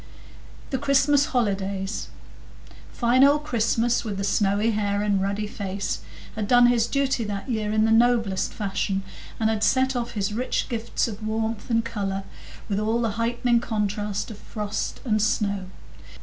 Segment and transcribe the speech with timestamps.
[0.71, 2.07] The Christmas Holidays
[2.91, 5.99] Fine old Christmas, with the snowy hair and ruddy face,
[6.35, 9.03] had done his duty that year in the noblest fashion,
[9.39, 12.23] and had set off his rich gifts of warmth and colour
[12.67, 15.65] with all the heightening contrast of frost and snow.